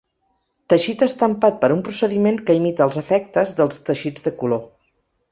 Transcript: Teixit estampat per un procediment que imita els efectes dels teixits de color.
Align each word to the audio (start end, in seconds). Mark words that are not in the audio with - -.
Teixit 0.73 1.01
estampat 1.07 1.59
per 1.63 1.67
un 1.75 1.83
procediment 1.87 2.39
que 2.47 2.55
imita 2.59 2.85
els 2.89 2.97
efectes 3.01 3.53
dels 3.61 3.83
teixits 3.91 4.25
de 4.29 4.33
color. 4.41 4.63